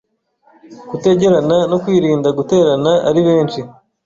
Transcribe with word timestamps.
kutegerana 0.89 1.57
no 1.71 1.77
kwirinda 1.83 2.29
guterana 2.37 2.91
ari 3.07 3.21
benshi 3.27 3.59